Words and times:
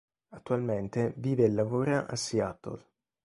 Attualmente 0.29 1.13
vive 1.17 1.43
e 1.45 1.51
lavora 1.51 2.07
a 2.07 2.15
Seattle. 2.15 2.83